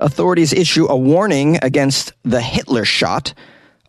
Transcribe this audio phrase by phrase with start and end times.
[0.00, 3.34] Authorities issue a warning against the Hitler shot.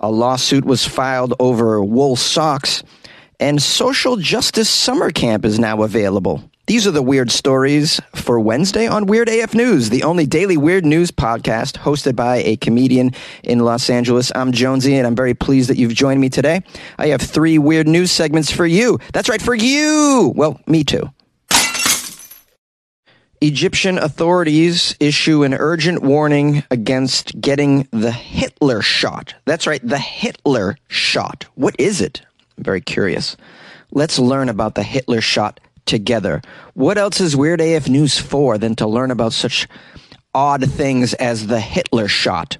[0.01, 2.83] A lawsuit was filed over wool socks.
[3.39, 6.43] And social justice summer camp is now available.
[6.67, 10.85] These are the weird stories for Wednesday on Weird AF News, the only daily weird
[10.85, 13.11] news podcast hosted by a comedian
[13.43, 14.31] in Los Angeles.
[14.35, 16.61] I'm Jonesy, and I'm very pleased that you've joined me today.
[16.97, 18.99] I have three weird news segments for you.
[19.11, 20.31] That's right, for you.
[20.35, 21.09] Well, me too.
[23.43, 29.33] Egyptian authorities issue an urgent warning against getting the Hitler shot.
[29.45, 31.45] That's right, the Hitler shot.
[31.55, 32.21] What is it?
[32.59, 33.35] I'm very curious.
[33.91, 36.43] Let's learn about the Hitler shot together.
[36.75, 39.67] What else is Weird AF News for than to learn about such
[40.35, 42.59] odd things as the Hitler shot?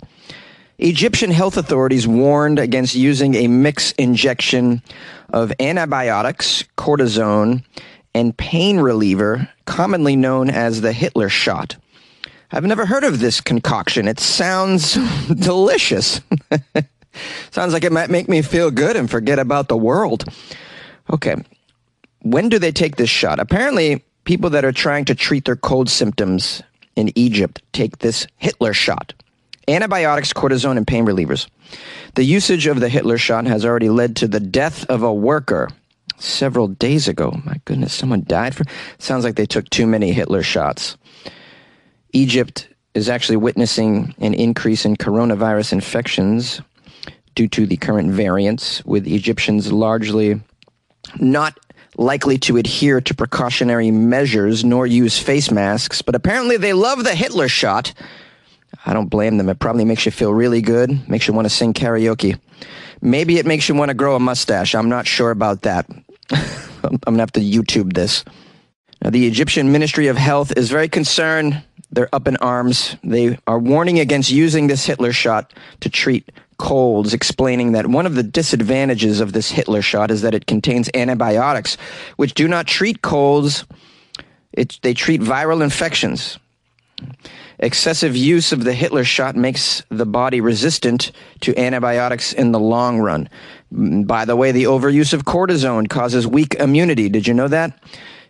[0.80, 4.82] Egyptian health authorities warned against using a mix injection
[5.30, 7.64] of antibiotics, cortisone,
[8.14, 11.78] and pain reliever, commonly known as the Hitler shot.
[12.52, 14.08] I've never heard of this concoction.
[14.08, 14.94] It sounds
[15.28, 16.22] delicious.
[17.52, 20.26] sounds like it might make me feel good and forget about the world.
[21.10, 21.36] Okay,
[22.22, 23.40] when do they take this shot?
[23.40, 26.62] Apparently, people that are trying to treat their cold symptoms
[26.96, 29.14] in Egypt take this Hitler shot.
[29.68, 31.48] Antibiotics, cortisone, and pain relievers.
[32.16, 35.70] The usage of the Hitler shot has already led to the death of a worker
[36.22, 37.40] several days ago.
[37.44, 38.64] My goodness, someone died for.
[38.98, 40.98] Sounds like they took too many Hitler shots.
[42.14, 46.62] Egypt is actually witnessing an increase in coronavirus infections
[47.36, 50.42] due to the current variants, with Egyptians largely
[51.20, 51.58] not
[51.98, 57.16] likely to adhere to precautionary measures nor use face masks, but apparently they love the
[57.16, 57.94] Hitler shot.
[58.86, 59.50] I don't blame them.
[59.50, 62.40] It probably makes you feel really good, makes you want to sing karaoke.
[63.02, 64.76] Maybe it makes you want to grow a mustache.
[64.76, 65.90] I'm not sure about that.
[66.84, 68.24] I'm going to have to YouTube this.
[69.02, 71.64] Now, the Egyptian Ministry of Health is very concerned.
[71.92, 72.96] They're up in arms.
[73.04, 78.16] They are warning against using this Hitler shot to treat colds, explaining that one of
[78.16, 81.76] the disadvantages of this Hitler shot is that it contains antibiotics,
[82.18, 83.66] which do not treat colds,
[84.54, 86.38] it, they treat viral infections.
[87.62, 91.12] Excessive use of the Hitler shot makes the body resistant
[91.42, 93.30] to antibiotics in the long run.
[93.72, 97.08] Mm, by the way, the overuse of cortisone causes weak immunity.
[97.08, 97.80] Did you know that?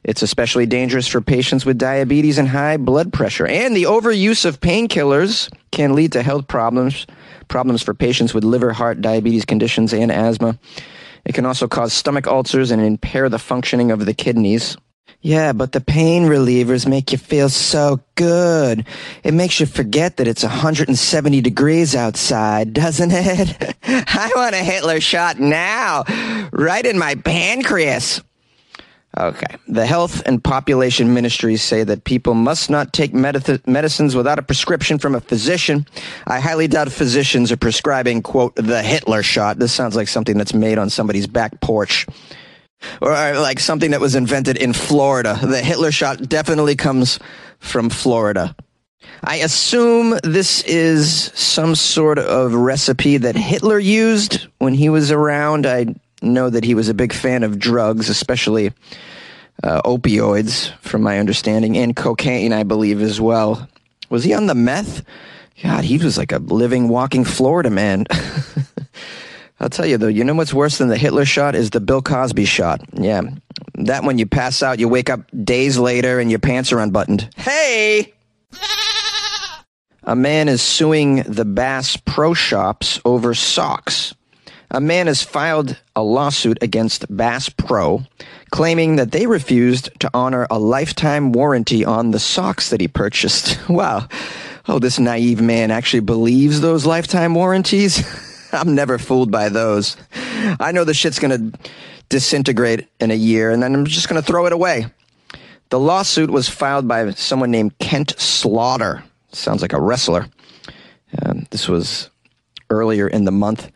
[0.03, 3.45] It's especially dangerous for patients with diabetes and high blood pressure.
[3.47, 7.05] And the overuse of painkillers can lead to health problems,
[7.47, 10.59] problems for patients with liver, heart, diabetes conditions, and asthma.
[11.23, 14.75] It can also cause stomach ulcers and impair the functioning of the kidneys.
[15.19, 18.85] Yeah, but the pain relievers make you feel so good.
[19.23, 23.75] It makes you forget that it's 170 degrees outside, doesn't it?
[23.83, 26.03] I want a Hitler shot now,
[26.51, 28.21] right in my pancreas.
[29.17, 29.57] Okay.
[29.67, 34.41] The Health and Population Ministries say that people must not take medith- medicines without a
[34.41, 35.85] prescription from a physician.
[36.25, 39.59] I highly doubt physicians are prescribing, quote, the Hitler shot.
[39.59, 42.07] This sounds like something that's made on somebody's back porch.
[43.01, 45.37] Or like something that was invented in Florida.
[45.41, 47.19] The Hitler shot definitely comes
[47.59, 48.55] from Florida.
[49.23, 55.65] I assume this is some sort of recipe that Hitler used when he was around.
[55.65, 58.73] I know that he was a big fan of drugs, especially
[59.63, 63.67] uh, opioids, from my understanding, and cocaine, I believe, as well.
[64.09, 65.03] Was he on the meth?
[65.61, 68.05] God, he was like a living, walking Florida man.
[69.61, 72.01] I'll tell you though, you know what's worse than the Hitler shot is the Bill
[72.01, 72.81] Cosby shot.
[72.93, 73.21] Yeah.
[73.75, 77.29] That when you pass out, you wake up days later and your pants are unbuttoned.
[77.35, 78.11] Hey!
[80.01, 84.15] A man is suing the Bass Pro Shops over socks.
[84.71, 88.01] A man has filed a lawsuit against Bass Pro,
[88.49, 93.59] claiming that they refused to honor a lifetime warranty on the socks that he purchased.
[93.69, 94.07] Wow.
[94.67, 98.03] Oh, this naive man actually believes those lifetime warranties?
[98.51, 99.97] I'm never fooled by those.
[100.59, 101.59] I know the shit's going to
[102.09, 104.87] disintegrate in a year, and then I'm just going to throw it away.
[105.69, 109.03] The lawsuit was filed by someone named Kent Slaughter.
[109.31, 110.27] Sounds like a wrestler.
[111.23, 112.09] Um, this was
[112.69, 113.71] earlier in the month.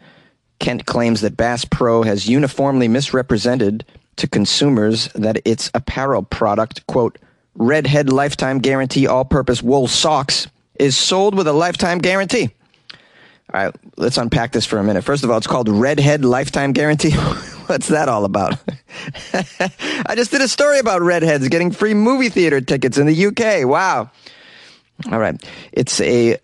[0.59, 3.85] Kent claims that Bass Pro has uniformly misrepresented
[4.17, 7.17] to consumers that its apparel product, quote,
[7.55, 10.47] Redhead Lifetime Guarantee All Purpose Wool Socks,
[10.79, 12.49] is sold with a lifetime guarantee.
[13.53, 15.03] All right, let's unpack this for a minute.
[15.03, 17.11] First of all, it's called Redhead Lifetime Guarantee.
[17.67, 18.53] What's that all about?
[19.33, 23.67] I just did a story about redheads getting free movie theater tickets in the UK.
[23.67, 24.11] Wow.
[25.11, 25.41] All right.
[25.71, 26.37] It's a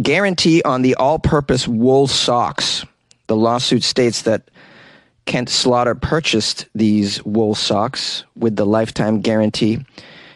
[0.00, 2.84] guarantee on the all purpose wool socks.
[3.26, 4.50] The lawsuit states that
[5.26, 9.84] Kent Slaughter purchased these wool socks with the lifetime guarantee.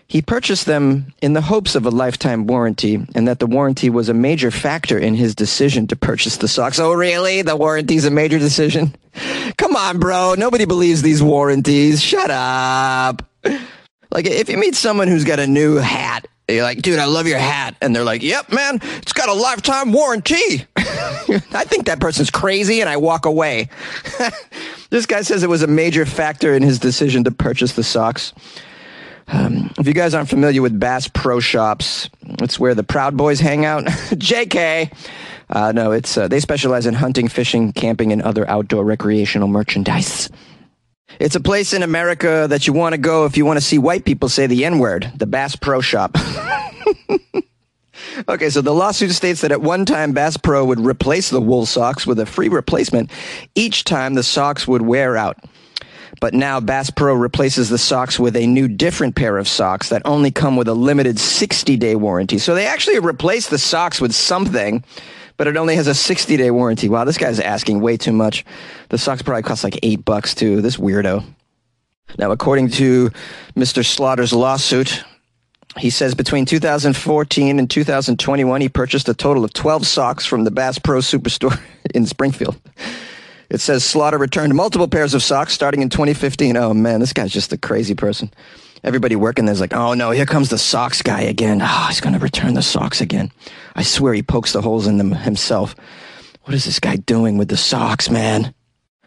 [0.09, 4.09] He purchased them in the hopes of a lifetime warranty, and that the warranty was
[4.09, 6.79] a major factor in his decision to purchase the socks.
[6.79, 7.43] Oh, really?
[7.43, 8.97] The warranty's a major decision?
[9.59, 10.35] Come on, bro.
[10.35, 12.03] Nobody believes these warranties.
[12.03, 13.23] Shut up.
[14.11, 17.27] Like, if you meet someone who's got a new hat, you're like, dude, I love
[17.27, 17.77] your hat.
[17.83, 20.67] And they're like, yep, man, it's got a lifetime warranty.
[20.79, 23.69] I think that person's crazy, and I walk away.
[24.89, 28.33] this guy says it was a major factor in his decision to purchase the socks.
[29.29, 32.09] Um, if you guys aren't familiar with Bass Pro Shops,
[32.41, 33.85] it's where the Proud Boys hang out.
[33.85, 34.93] JK.
[35.51, 40.31] Uh, no, it's uh, they specialize in hunting, fishing, camping, and other outdoor recreational merchandise.
[41.21, 43.79] It's a place in America that you want to go if you want to see
[43.79, 45.11] white people say the N word.
[45.17, 46.17] The Bass Pro Shop.
[48.29, 51.67] okay, so the lawsuit states that at one time Bass Pro would replace the wool
[51.67, 53.11] socks with a free replacement
[53.55, 55.39] each time the socks would wear out.
[56.21, 60.03] But now Bass Pro replaces the socks with a new different pair of socks that
[60.05, 62.39] only come with a limited 60 day warranty.
[62.39, 64.85] So they actually replace the socks with something,
[65.37, 66.89] but it only has a 60 day warranty.
[66.89, 68.45] Wow, this guy's asking way too much.
[68.89, 70.61] The socks probably cost like eight bucks too.
[70.61, 71.25] This weirdo.
[72.17, 73.11] Now, according to
[73.55, 73.85] Mr.
[73.85, 75.05] Slaughter's lawsuit,
[75.77, 80.51] he says between 2014 and 2021, he purchased a total of 12 socks from the
[80.51, 81.61] Bass Pro Superstore
[81.95, 82.59] in Springfield.
[83.51, 86.57] It says Slaughter returned multiple pairs of socks starting in 2015.
[86.57, 88.31] Oh man, this guy's just a crazy person.
[88.85, 91.61] Everybody working there's like, oh no, here comes the socks guy again.
[91.63, 93.33] Oh, he's to return the socks again.
[93.75, 95.75] I swear he pokes the holes in them himself.
[96.45, 98.55] What is this guy doing with the socks, man?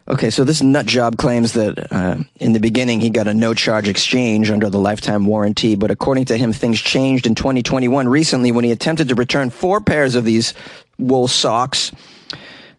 [0.07, 3.53] Okay, so this nut job claims that uh, in the beginning he got a no
[3.53, 8.51] charge exchange under the lifetime warranty, but according to him, things changed in 2021 recently
[8.51, 10.53] when he attempted to return four pairs of these
[10.97, 11.91] wool socks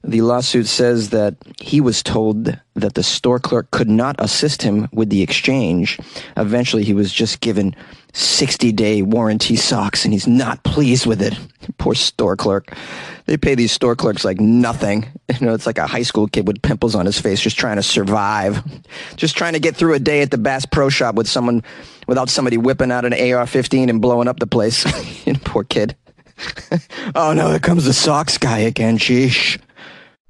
[0.05, 4.89] the lawsuit says that he was told that the store clerk could not assist him
[4.93, 5.99] with the exchange.
[6.37, 7.77] Eventually, he was just given
[8.15, 11.39] 60 day warranty socks and he's not pleased with it.
[11.79, 12.75] Poor store clerk.
[13.27, 15.07] They pay these store clerks like nothing.
[15.41, 17.77] You know, it's like a high school kid with pimples on his face just trying
[17.77, 18.63] to survive,
[19.17, 21.63] just trying to get through a day at the Bass Pro Shop with someone,
[22.07, 24.85] without somebody whipping out an AR 15 and blowing up the place.
[25.45, 25.97] Poor kid.
[27.15, 28.99] oh no, here comes the socks guy again.
[28.99, 29.59] Sheesh.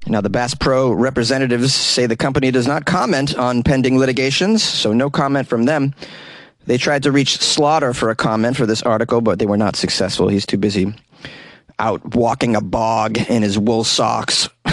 [0.05, 4.91] Now, the Bass Pro representatives say the company does not comment on pending litigations, so
[4.91, 5.93] no comment from them.
[6.65, 9.75] They tried to reach Slaughter for a comment for this article, but they were not
[9.75, 10.27] successful.
[10.27, 10.93] He's too busy
[11.79, 14.49] out walking a bog in his wool socks.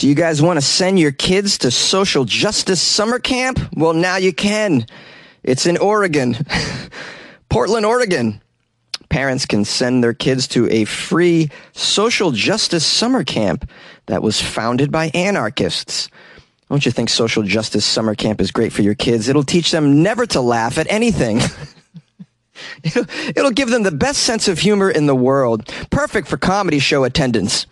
[0.00, 3.60] Do you guys want to send your kids to social justice summer camp?
[3.74, 4.86] Well, now you can.
[5.42, 6.38] It's in Oregon,
[7.50, 8.40] Portland, Oregon.
[9.10, 13.70] Parents can send their kids to a free social justice summer camp
[14.06, 16.08] that was founded by anarchists.
[16.70, 19.28] Don't you think social justice summer camp is great for your kids?
[19.28, 21.42] It'll teach them never to laugh at anything.
[22.82, 23.04] it'll,
[23.36, 25.70] it'll give them the best sense of humor in the world.
[25.90, 27.66] Perfect for comedy show attendance.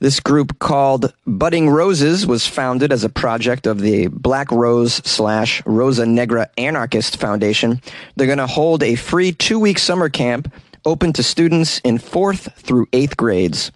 [0.00, 5.60] This group called Budding Roses was founded as a project of the Black Rose slash
[5.66, 7.80] Rosa Negra Anarchist Foundation.
[8.14, 10.52] They're going to hold a free two week summer camp
[10.84, 13.72] open to students in fourth through eighth grades.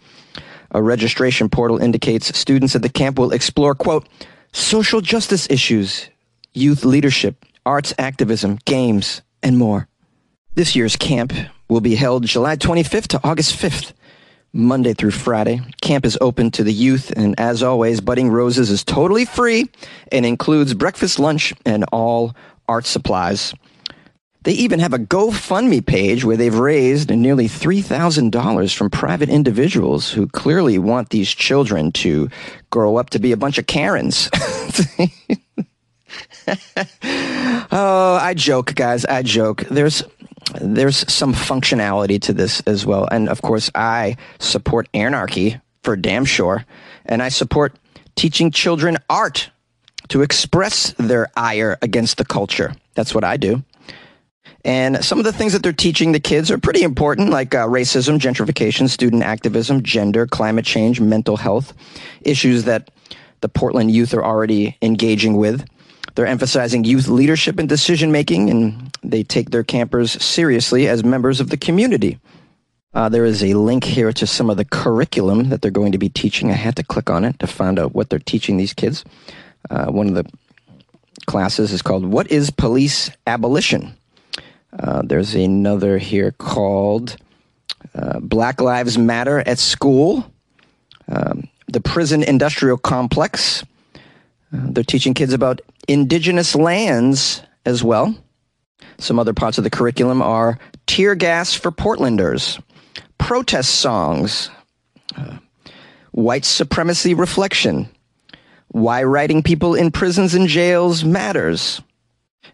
[0.71, 4.09] A registration portal indicates students at the camp will explore, quote,
[4.53, 6.09] social justice issues,
[6.55, 9.89] youth leadership, arts activism, games, and more.
[10.55, 11.33] This year's camp
[11.69, 13.93] will be held July 25th to August 5th.
[14.53, 15.61] Monday through Friday.
[15.81, 19.71] Camp is open to the youth, and as always, Budding Roses is totally free
[20.11, 22.35] and includes breakfast, lunch, and all
[22.69, 23.55] art supplies.
[24.45, 30.27] They even have a GoFundMe page where they've raised nearly $3,000 from private individuals who
[30.27, 32.29] clearly want these children to
[32.71, 34.29] grow up to be a bunch of Karens.
[37.73, 39.05] oh, I joke, guys.
[39.05, 39.63] I joke.
[39.71, 40.03] There's
[40.61, 43.09] there's some functionality to this as well.
[43.11, 46.65] And of course, I support anarchy for damn sure.
[47.07, 47.77] And I support
[48.17, 49.51] teaching children art
[50.09, 52.75] to express their ire against the culture.
[52.95, 53.63] That's what I do.
[54.65, 57.67] And some of the things that they're teaching the kids are pretty important, like uh,
[57.67, 61.73] racism, gentrification, student activism, gender, climate change, mental health,
[62.21, 62.91] issues that
[63.41, 65.67] the Portland youth are already engaging with.
[66.15, 71.41] They're emphasizing youth leadership and decision making, and they take their campers seriously as members
[71.41, 72.19] of the community.
[72.95, 75.99] Uh, there is a link here to some of the curriculum that they're going to
[75.99, 76.51] be teaching.
[76.51, 79.05] I had to click on it to find out what they're teaching these kids.
[79.71, 80.27] Uh, one of the
[81.27, 83.97] classes is called What is Police Abolition?
[84.79, 87.17] Uh, there's another here called
[87.95, 90.31] uh, Black Lives Matter at School,
[91.09, 93.65] um, the Prison Industrial Complex.
[93.95, 93.99] Uh,
[94.71, 98.15] they're teaching kids about indigenous lands as well.
[98.99, 102.63] Some other parts of the curriculum are tear gas for Portlanders
[103.19, 104.51] protest songs,
[105.17, 105.39] uh,
[106.11, 107.89] white supremacy reflection,
[108.69, 111.81] why writing people in prisons and jails matters.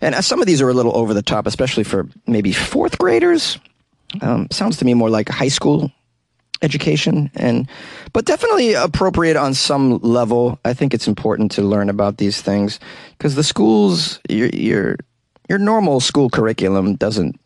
[0.02, 2.98] And uh, some of these are a little over the top, especially for maybe fourth
[2.98, 3.58] graders.
[4.20, 5.90] Um, sounds to me more like high school
[6.62, 7.68] education, and
[8.12, 10.58] but definitely appropriate on some level.
[10.64, 12.80] I think it's important to learn about these things
[13.16, 14.96] because the schools, your your
[15.48, 17.40] your normal school curriculum doesn't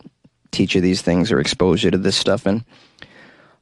[0.51, 2.65] teach you these things or expose you to this stuff, and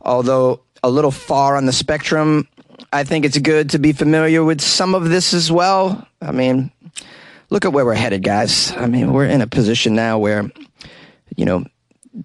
[0.00, 2.46] although a little far on the spectrum.
[2.92, 6.08] I think it's good to be familiar with some of this as well.
[6.22, 6.72] I mean,
[7.50, 8.72] look at where we're headed, guys.
[8.72, 10.50] I mean, we're in a position now where,
[11.36, 11.66] you know,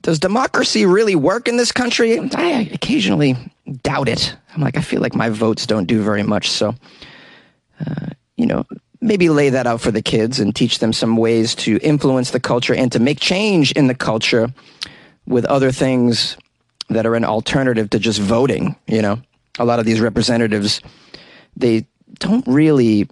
[0.01, 2.20] does democracy really work in this country?
[2.20, 3.36] I occasionally
[3.84, 4.36] doubt it.
[4.54, 6.50] I'm like, I feel like my votes don't do very much.
[6.50, 6.75] So,
[7.86, 8.65] uh, you know,
[9.01, 12.39] maybe lay that out for the kids and teach them some ways to influence the
[12.39, 14.51] culture and to make change in the culture
[15.27, 16.38] with other things
[16.89, 18.75] that are an alternative to just voting.
[18.88, 19.22] You know,
[19.60, 20.82] a lot of these representatives,
[21.56, 21.88] they
[22.20, 23.08] don't really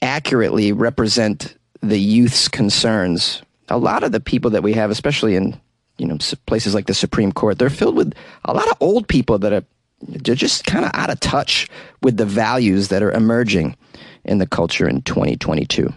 [0.00, 3.42] accurately represent the youth's concerns.
[3.68, 5.58] A lot of the people that we have, especially in
[5.98, 9.38] you know places like the Supreme Court, they're filled with a lot of old people
[9.38, 9.64] that are
[10.06, 11.68] they're just kind of out of touch
[12.02, 13.76] with the values that are emerging
[14.24, 15.92] in the culture in 2022.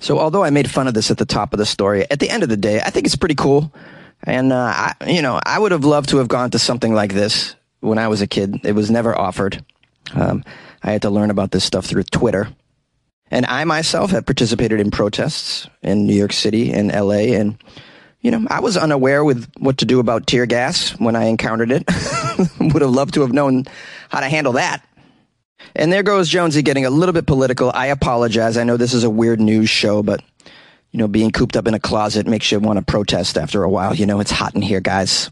[0.00, 2.30] So, although I made fun of this at the top of the story, at the
[2.30, 3.72] end of the day, I think it's pretty cool
[4.24, 7.14] and, uh, I, you know, I would have loved to have gone to something like
[7.14, 8.60] this when I was a kid.
[8.64, 9.64] It was never offered.
[10.14, 10.44] Um,
[10.82, 12.48] I had to learn about this stuff through Twitter.
[13.30, 17.36] And I myself have participated in protests in New York City and LA.
[17.38, 17.62] And,
[18.20, 21.70] you know, I was unaware with what to do about tear gas when I encountered
[21.72, 21.84] it.
[22.60, 23.64] would have loved to have known
[24.08, 24.86] how to handle that.
[25.74, 27.70] And there goes Jonesy getting a little bit political.
[27.72, 28.56] I apologize.
[28.56, 30.22] I know this is a weird news show, but
[30.90, 33.70] you know, being cooped up in a closet makes you want to protest after a
[33.70, 33.94] while.
[33.94, 35.30] You know, it's hot in here, guys.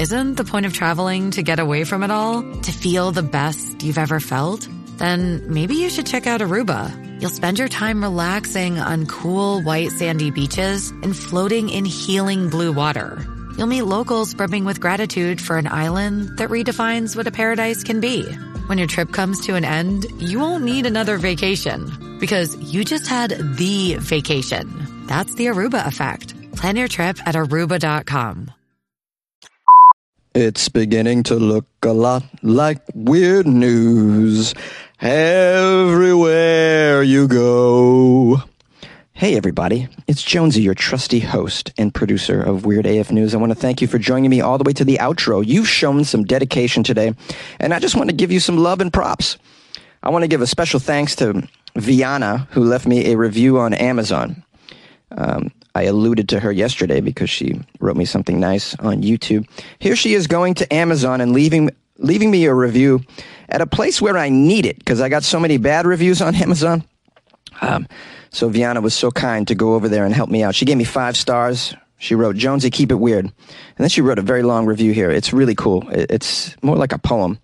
[0.00, 2.42] Isn't the point of traveling to get away from it all?
[2.42, 4.68] To feel the best you've ever felt?
[4.96, 7.13] Then maybe you should check out Aruba.
[7.24, 12.70] You'll spend your time relaxing on cool, white, sandy beaches and floating in healing blue
[12.70, 13.18] water.
[13.56, 18.00] You'll meet locals brimming with gratitude for an island that redefines what a paradise can
[18.00, 18.24] be.
[18.66, 23.06] When your trip comes to an end, you won't need another vacation because you just
[23.06, 25.06] had the vacation.
[25.06, 26.34] That's the Aruba effect.
[26.56, 28.50] Plan your trip at aruba.com.
[30.34, 34.52] It's beginning to look a lot like weird news
[35.04, 38.42] everywhere you go.
[39.12, 39.86] Hey, everybody.
[40.06, 43.34] It's Jonesy, your trusty host and producer of Weird AF News.
[43.34, 45.46] I want to thank you for joining me all the way to the outro.
[45.46, 47.12] You've shown some dedication today,
[47.60, 49.36] and I just want to give you some love and props.
[50.02, 51.46] I want to give a special thanks to
[51.76, 54.42] Viana, who left me a review on Amazon.
[55.10, 59.46] Um, I alluded to her yesterday because she wrote me something nice on YouTube.
[59.80, 63.00] Here she is going to Amazon and leaving leaving me a review
[63.48, 66.34] at a place where I need it because I got so many bad reviews on
[66.34, 66.84] Amazon.
[67.60, 67.86] Um,
[68.30, 70.54] so Viana was so kind to go over there and help me out.
[70.54, 71.74] She gave me five stars.
[71.98, 73.24] She wrote, Jonesy, keep it weird.
[73.26, 73.34] And
[73.78, 75.10] then she wrote a very long review here.
[75.10, 75.84] It's really cool.
[75.90, 77.38] It's more like a poem.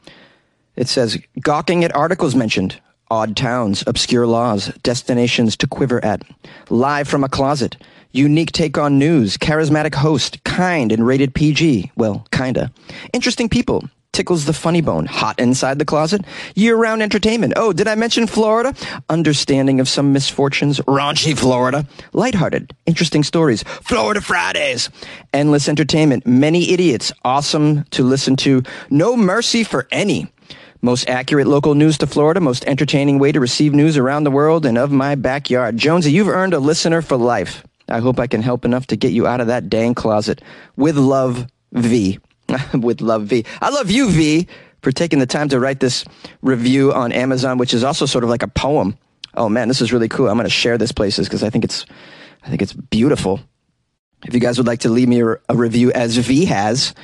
[0.76, 2.80] It says, gawking at articles mentioned,
[3.10, 6.22] odd towns, obscure laws, destinations to quiver at,
[6.68, 7.76] live from a closet,
[8.12, 11.92] unique take on news, charismatic host, kind and rated PG.
[11.96, 12.72] Well, kinda.
[13.12, 15.06] Interesting people, tickles the funny bone.
[15.06, 16.22] Hot inside the closet.
[16.54, 17.54] Year round entertainment.
[17.56, 18.74] Oh, did I mention Florida?
[19.08, 20.78] Understanding of some misfortunes.
[20.80, 21.86] Raunchy Florida.
[22.12, 22.74] Lighthearted.
[22.86, 23.62] Interesting stories.
[23.62, 24.90] Florida Fridays.
[25.32, 26.26] Endless entertainment.
[26.26, 27.12] Many idiots.
[27.24, 28.62] Awesome to listen to.
[28.90, 30.30] No mercy for any.
[30.82, 34.64] Most accurate local news to Florida, most entertaining way to receive news around the world
[34.64, 35.76] and of my backyard.
[35.76, 37.62] Jonesy, you've earned a listener for life.
[37.86, 40.40] I hope I can help enough to get you out of that dang closet.
[40.76, 42.18] With love, V.
[42.74, 43.44] with love V.
[43.60, 44.46] I love you, V,
[44.82, 46.04] for taking the time to write this
[46.42, 48.96] review on Amazon, which is also sort of like a poem.
[49.34, 50.28] Oh man, this is really cool.
[50.28, 51.86] I'm going to share this places because I think it's,
[52.42, 53.40] I think it's beautiful.
[54.26, 56.94] If you guys would like to leave me a, a review as V has,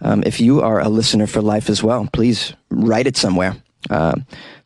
[0.00, 3.56] um, if you are a listener for life as well, please write it somewhere.
[3.90, 4.14] uh,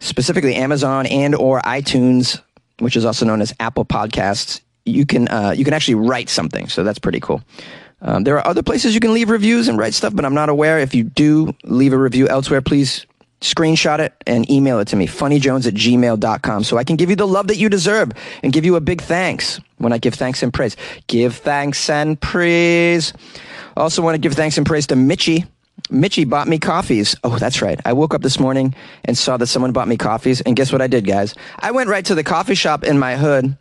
[0.00, 2.40] specifically Amazon and or iTunes,
[2.78, 6.68] which is also known as Apple Podcasts, you can uh, you can actually write something.
[6.68, 7.42] So that's pretty cool.
[8.03, 10.49] Um, there are other places you can leave reviews and write stuff, but I'm not
[10.49, 10.79] aware.
[10.79, 13.07] If you do leave a review elsewhere, please
[13.41, 17.17] screenshot it and email it to me, funnyjones at gmail.com, so I can give you
[17.17, 18.12] the love that you deserve
[18.43, 20.76] and give you a big thanks when I give thanks and praise.
[21.07, 23.12] Give thanks and praise.
[23.76, 25.45] Also want to give thanks and praise to Mitchy.
[25.91, 27.15] Mitchy bought me coffees.
[27.23, 27.79] Oh, that's right.
[27.85, 28.75] I woke up this morning
[29.05, 30.41] and saw that someone bought me coffees.
[30.41, 31.35] And guess what I did, guys?
[31.59, 33.57] I went right to the coffee shop in my hood,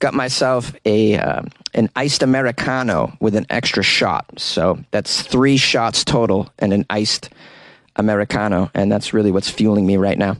[0.00, 1.42] got myself a uh,
[1.74, 4.26] an iced americano with an extra shot.
[4.38, 7.30] So that's three shots total and an iced
[7.96, 10.36] americano, and that's really what's fueling me right now.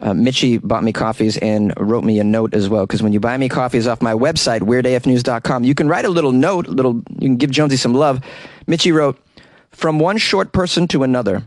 [0.00, 2.86] Uh, Mitchie bought me coffees and wrote me a note as well.
[2.86, 6.32] Because when you buy me coffees off my website, weirdafnews.com, you can write a little
[6.32, 8.20] note, little you can give Jonesy some love.
[8.66, 9.18] Mitchie wrote,
[9.70, 11.42] "From one short person to another."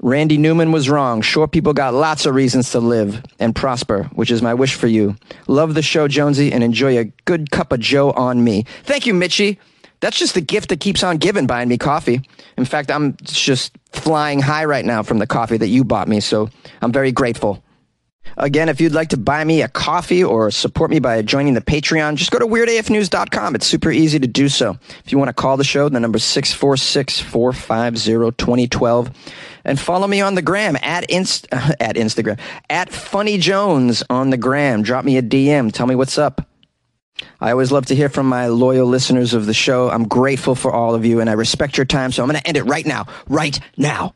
[0.00, 1.22] Randy Newman was wrong.
[1.22, 4.86] Short people got lots of reasons to live and prosper, which is my wish for
[4.86, 5.16] you.
[5.48, 8.64] Love the show, Jonesy, and enjoy a good cup of Joe on me.
[8.84, 9.58] Thank you, Mitchie.
[10.00, 12.20] That's just the gift that keeps on giving buying me coffee.
[12.56, 16.20] In fact, I'm just flying high right now from the coffee that you bought me,
[16.20, 16.48] so
[16.80, 17.64] I'm very grateful.
[18.36, 21.60] Again, if you'd like to buy me a coffee or support me by joining the
[21.60, 23.54] Patreon, just go to weirdafnews.com.
[23.54, 24.78] It's super easy to do so.
[25.04, 29.14] If you want to call the show, the number is 646-450-2012.
[29.64, 32.38] And follow me on the gram at inst- at Instagram,
[32.70, 34.82] at Funny Jones on the gram.
[34.82, 35.72] Drop me a DM.
[35.72, 36.46] Tell me what's up.
[37.40, 39.90] I always love to hear from my loyal listeners of the show.
[39.90, 42.46] I'm grateful for all of you and I respect your time, so I'm going to
[42.46, 43.06] end it right now.
[43.28, 44.14] Right now.